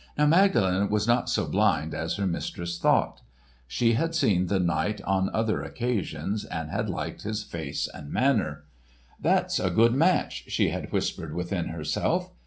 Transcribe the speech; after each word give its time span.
Now 0.17 0.25
Magdalen 0.25 0.89
was 0.89 1.07
not 1.07 1.29
so 1.29 1.45
blind 1.45 1.93
as 1.93 2.15
her 2.15 2.25
mistress 2.25 2.79
thought. 2.79 3.21
She 3.67 3.93
had 3.93 4.15
seen 4.15 4.47
the 4.47 4.59
knight 4.59 4.99
on 5.03 5.29
other 5.31 5.61
occasions 5.61 6.43
and 6.43 6.71
had 6.71 6.89
liked 6.89 7.21
his 7.21 7.43
face 7.43 7.87
and 7.87 8.11
manner. 8.11 8.63
"That's 9.19 9.59
a 9.59 9.69
good 9.69 9.93
match!" 9.93 10.45
she 10.47 10.69
had 10.69 10.91
whispered 10.91 11.35
within 11.35 11.67
herself. 11.67 12.31